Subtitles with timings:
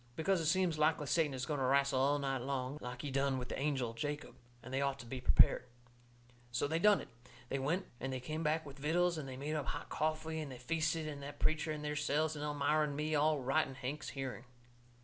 [0.15, 3.37] Because it seems likely Satan is going to wrastle all night long, like he done
[3.37, 5.65] with the angel Jacob, and they ought to be prepared.
[6.49, 7.07] So they done it.
[7.49, 10.51] They went and they come back with vittles and they made up hot coffee and
[10.51, 14.45] they feasted that preacher and theirselves and Elmira and me, all right in Hank's hearing.